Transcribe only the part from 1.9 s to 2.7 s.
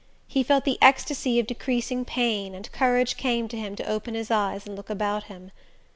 pain,